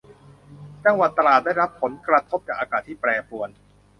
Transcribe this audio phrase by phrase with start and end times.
[0.85, 3.49] จังหวัดตราดได้รับผลกระทบจากอากาศที่แปรปรวน